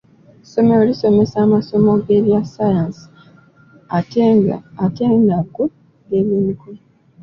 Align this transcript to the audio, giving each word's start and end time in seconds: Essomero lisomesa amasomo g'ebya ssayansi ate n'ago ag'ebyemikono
Essomero 0.43 0.81
lisomesa 0.89 1.37
amasomo 1.45 1.91
g'ebya 2.03 2.39
ssayansi 2.45 3.03
ate 4.83 5.07
n'ago 5.25 5.63
ag'ebyemikono 6.05 6.81